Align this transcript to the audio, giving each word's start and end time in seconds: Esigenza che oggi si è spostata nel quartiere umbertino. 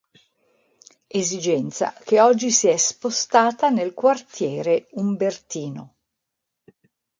Esigenza 1.13 1.93
che 1.93 2.21
oggi 2.21 2.49
si 2.49 2.67
è 2.67 2.75
spostata 2.75 3.69
nel 3.69 3.93
quartiere 3.93 4.87
umbertino. 4.93 5.95